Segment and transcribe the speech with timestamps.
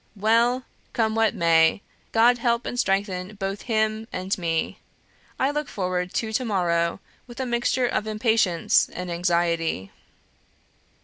[0.15, 0.63] Well!
[0.93, 4.79] come what may, God help and strengthen both him and me!
[5.39, 9.91] I look forward to to morrow with a mixture of impatience and anxiety."